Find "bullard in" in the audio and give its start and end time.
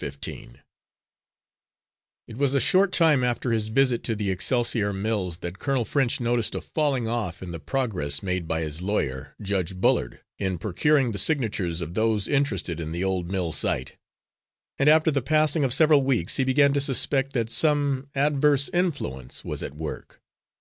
9.80-10.56